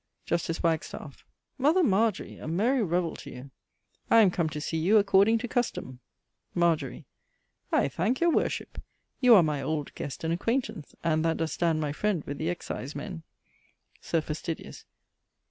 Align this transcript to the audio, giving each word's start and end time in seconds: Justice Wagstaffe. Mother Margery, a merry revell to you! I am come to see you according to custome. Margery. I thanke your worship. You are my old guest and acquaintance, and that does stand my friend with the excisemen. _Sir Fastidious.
Justice 0.25 0.57
Wagstaffe. 0.63 1.23
Mother 1.59 1.83
Margery, 1.83 2.39
a 2.39 2.47
merry 2.47 2.81
revell 2.81 3.15
to 3.17 3.29
you! 3.29 3.51
I 4.09 4.21
am 4.21 4.31
come 4.31 4.49
to 4.49 4.59
see 4.59 4.77
you 4.77 4.97
according 4.97 5.37
to 5.37 5.47
custome. 5.47 5.99
Margery. 6.55 7.05
I 7.71 7.87
thanke 7.87 8.19
your 8.19 8.31
worship. 8.31 8.81
You 9.19 9.35
are 9.35 9.43
my 9.43 9.61
old 9.61 9.93
guest 9.93 10.23
and 10.23 10.33
acquaintance, 10.33 10.95
and 11.03 11.23
that 11.23 11.37
does 11.37 11.53
stand 11.53 11.81
my 11.81 11.91
friend 11.91 12.23
with 12.23 12.39
the 12.39 12.49
excisemen. 12.49 13.21
_Sir 14.01 14.23
Fastidious. 14.23 14.85